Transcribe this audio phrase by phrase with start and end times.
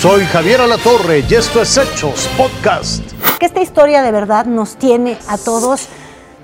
[0.00, 3.02] Soy Javier Alatorre y esto es Hechos Podcast.
[3.38, 5.88] Que esta historia de verdad nos tiene a todos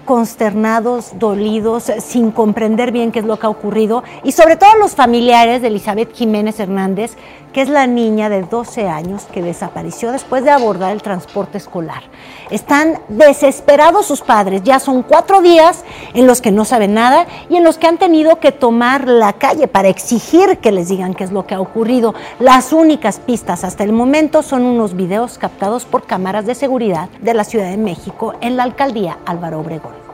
[0.05, 4.95] consternados, dolidos, sin comprender bien qué es lo que ha ocurrido y sobre todo los
[4.95, 7.17] familiares de Elizabeth Jiménez Hernández,
[7.55, 12.02] que es la niña de 12 años que desapareció después de abordar el transporte escolar.
[12.50, 15.82] Están desesperados sus padres, ya son cuatro días
[16.14, 19.32] en los que no saben nada y en los que han tenido que tomar la
[19.34, 22.14] calle para exigir que les digan qué es lo que ha ocurrido.
[22.38, 27.34] Las únicas pistas hasta el momento son unos videos captados por cámaras de seguridad de
[27.34, 30.06] la Ciudad de México en la alcaldía Álvaro Obregón.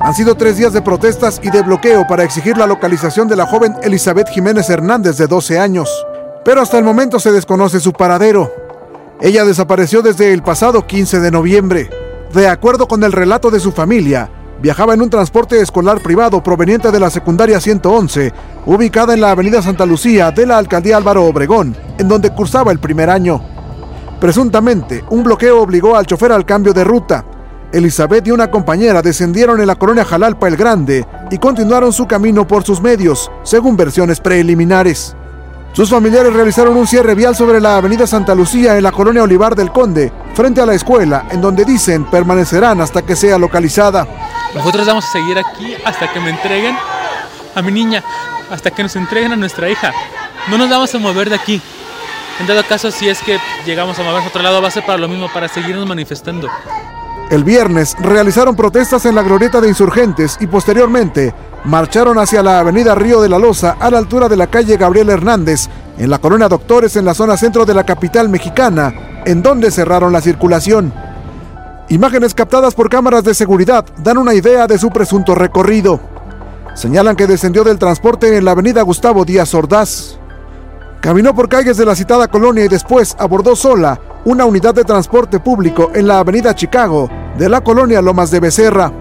[0.00, 3.46] Han sido tres días de protestas y de bloqueo para exigir la localización de la
[3.46, 5.90] joven Elizabeth Jiménez Hernández de 12 años,
[6.44, 8.67] pero hasta el momento se desconoce su paradero.
[9.20, 11.90] Ella desapareció desde el pasado 15 de noviembre.
[12.32, 14.30] De acuerdo con el relato de su familia,
[14.62, 18.32] viajaba en un transporte escolar privado proveniente de la secundaria 111,
[18.66, 22.78] ubicada en la avenida Santa Lucía de la alcaldía Álvaro Obregón, en donde cursaba el
[22.78, 23.42] primer año.
[24.20, 27.24] Presuntamente, un bloqueo obligó al chofer al cambio de ruta,
[27.72, 32.46] Elizabeth y una compañera descendieron en la colonia Jalalpa el Grande y continuaron su camino
[32.46, 35.14] por sus medios, según versiones preliminares.
[35.72, 39.54] Sus familiares realizaron un cierre vial sobre la avenida Santa Lucía en la colonia Olivar
[39.54, 44.06] del Conde, frente a la escuela, en donde dicen permanecerán hasta que sea localizada.
[44.54, 46.76] Nosotros vamos a seguir aquí hasta que me entreguen
[47.54, 48.02] a mi niña,
[48.50, 49.92] hasta que nos entreguen a nuestra hija.
[50.48, 51.62] No nos vamos a mover de aquí.
[52.40, 54.86] En dado caso, si es que llegamos a movernos a otro lado, va a ser
[54.86, 56.48] para lo mismo, para seguirnos manifestando.
[57.30, 62.94] El viernes realizaron protestas en la glorieta de insurgentes y posteriormente marcharon hacia la avenida
[62.94, 66.48] Río de la Loza a la altura de la calle Gabriel Hernández, en la colonia
[66.48, 68.94] Doctores en la zona centro de la capital mexicana,
[69.26, 70.90] en donde cerraron la circulación.
[71.90, 76.00] Imágenes captadas por cámaras de seguridad dan una idea de su presunto recorrido.
[76.74, 80.18] Señalan que descendió del transporte en la avenida Gustavo Díaz Ordaz.
[81.02, 85.40] Caminó por calles de la citada colonia y después abordó sola una unidad de transporte
[85.40, 87.08] público en la avenida Chicago
[87.38, 88.92] de la colonia Lomas de Becerra.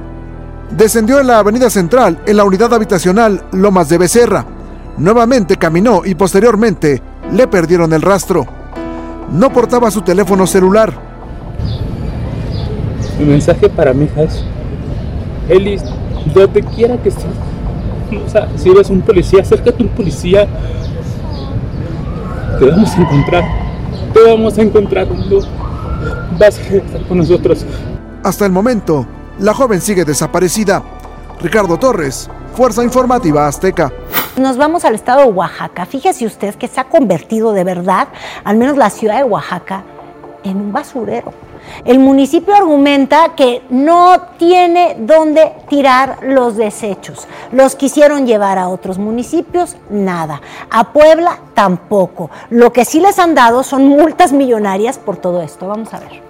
[0.70, 4.46] Descendió en la avenida central en la unidad habitacional Lomas de Becerra.
[4.98, 8.46] Nuevamente caminó y posteriormente le perdieron el rastro.
[9.32, 10.94] No portaba su teléfono celular.
[13.20, 14.44] Mi mensaje para mi hija es,
[15.50, 15.84] Elis,
[16.34, 17.26] donde quiera que estés,
[18.26, 20.48] o sea, si eres un policía, acércate a un policía,
[22.60, 23.44] te vamos a encontrar,
[24.14, 25.08] te vamos a encontrar,
[26.38, 27.66] vas a estar con nosotros.
[28.24, 29.06] Hasta el momento,
[29.40, 30.84] la joven sigue desaparecida.
[31.40, 33.92] Ricardo Torres, Fuerza Informativa Azteca.
[34.38, 35.86] Nos vamos al estado de Oaxaca.
[35.86, 38.08] Fíjese usted que se ha convertido de verdad,
[38.44, 39.84] al menos la ciudad de Oaxaca,
[40.44, 41.34] en un basurero.
[41.86, 47.28] El municipio argumenta que no tiene dónde tirar los desechos.
[47.52, 50.42] Los quisieron llevar a otros municipios, nada.
[50.72, 52.30] A Puebla tampoco.
[52.50, 55.68] Lo que sí les han dado son multas millonarias por todo esto.
[55.68, 56.27] Vamos a ver.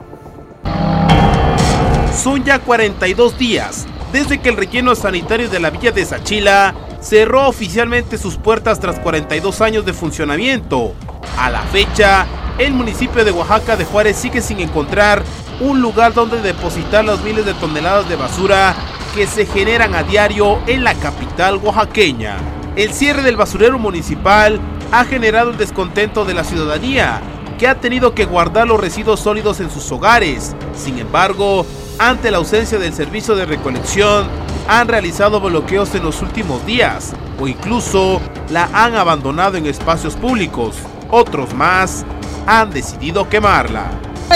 [2.17, 7.47] Son ya 42 días desde que el relleno sanitario de la villa de Sachila cerró
[7.47, 10.93] oficialmente sus puertas tras 42 años de funcionamiento.
[11.37, 12.25] A la fecha,
[12.57, 15.21] el municipio de Oaxaca de Juárez sigue sin encontrar
[15.59, 18.75] un lugar donde depositar las miles de toneladas de basura
[19.13, 22.37] que se generan a diario en la capital oaxaqueña.
[22.75, 24.59] El cierre del basurero municipal
[24.91, 27.21] ha generado el descontento de la ciudadanía,
[27.59, 30.55] que ha tenido que guardar los residuos sólidos en sus hogares.
[30.75, 31.65] Sin embargo,
[31.99, 34.27] ante la ausencia del servicio de recolección,
[34.67, 40.75] han realizado bloqueos en los últimos días o incluso la han abandonado en espacios públicos.
[41.09, 42.05] Otros más
[42.45, 43.89] han decidido quemarla.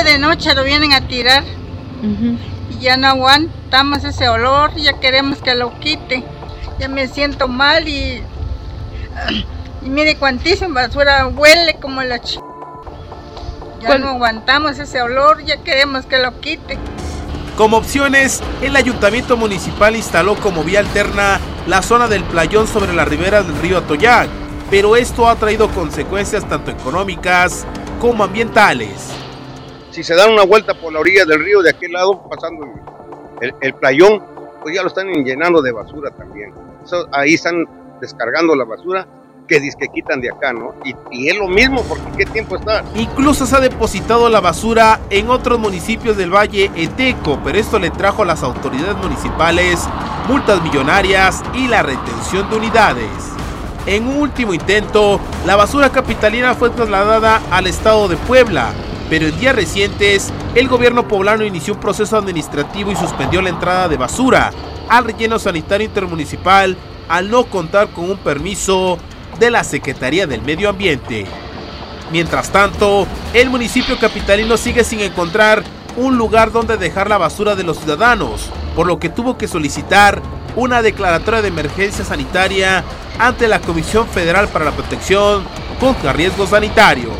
[0.03, 1.43] De noche lo vienen a tirar
[2.69, 6.23] y ya no aguantamos ese olor, ya queremos que lo quite.
[6.79, 8.23] Ya me siento mal y,
[9.83, 12.39] y mire cuantísima basura huele como la ch...
[13.81, 16.77] Ya no aguantamos ese olor, ya queremos que lo quite.
[17.61, 23.05] Como opciones, el ayuntamiento municipal instaló como vía alterna la zona del playón sobre la
[23.05, 24.27] ribera del río Atoyac,
[24.71, 27.67] pero esto ha traído consecuencias tanto económicas
[27.99, 29.11] como ambientales.
[29.91, 32.65] Si se dan una vuelta por la orilla del río de aquel lado, pasando
[33.39, 34.23] el, playón,
[34.63, 36.55] pues ya lo están llenando de basura también.
[37.11, 37.63] Ahí están
[38.01, 39.07] descargando la basura
[39.59, 40.73] que que quitan de acá, ¿no?
[40.85, 42.83] Y, y, es lo mismo, porque ¿qué tiempo está?
[42.95, 47.89] Incluso se ha depositado la basura en otros municipios del Valle Eteco, pero esto le
[47.89, 49.89] trajo a las autoridades municipales
[50.27, 53.07] multas millonarias y la retención de unidades.
[53.85, 58.71] En un último intento, la basura capitalina fue trasladada al estado de Puebla,
[59.09, 63.89] pero en días recientes, el gobierno poblano inició un proceso administrativo y suspendió la entrada
[63.89, 64.51] de basura
[64.87, 66.77] al relleno sanitario intermunicipal
[67.09, 68.97] al no contar con un permiso
[69.41, 71.25] de la Secretaría del Medio Ambiente.
[72.11, 75.63] Mientras tanto, el municipio capitalino sigue sin encontrar
[75.97, 80.21] un lugar donde dejar la basura de los ciudadanos, por lo que tuvo que solicitar
[80.55, 82.83] una declaratoria de emergencia sanitaria
[83.17, 85.43] ante la Comisión Federal para la Protección
[85.79, 87.17] contra Riesgos Sanitarios.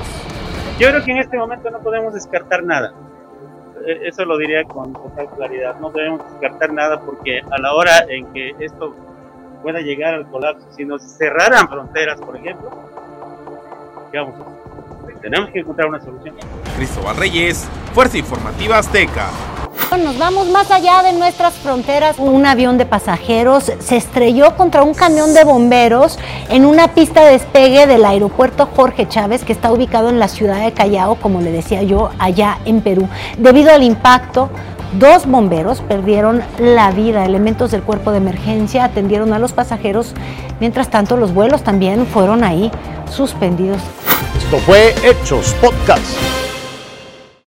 [0.78, 2.94] Yo creo que en este momento no podemos descartar nada.
[3.88, 5.80] E, eso lo diría con total claridad.
[5.80, 8.94] No debemos descartar nada porque a la hora en que esto
[9.62, 12.70] pueda llegar al colapso, si nos cerraran fronteras, por ejemplo,
[14.12, 15.20] ¿qué vamos a hacer?
[15.22, 16.36] Tenemos que encontrar una solución.
[16.76, 19.30] Cristóbal Reyes, Fuerza Informativa Azteca.
[20.04, 22.18] Nos vamos más allá de nuestras fronteras.
[22.18, 26.18] Un avión de pasajeros se estrelló contra un camión de bomberos
[26.50, 30.64] en una pista de despegue del aeropuerto Jorge Chávez, que está ubicado en la ciudad
[30.64, 33.08] de Callao, como le decía yo, allá en Perú.
[33.38, 34.50] Debido al impacto,
[35.00, 37.26] Dos bomberos perdieron la vida.
[37.26, 40.14] Elementos del cuerpo de emergencia atendieron a los pasajeros.
[40.60, 42.70] Mientras tanto, los vuelos también fueron ahí
[43.10, 43.82] suspendidos.
[44.38, 46.41] Esto fue Hechos Podcast.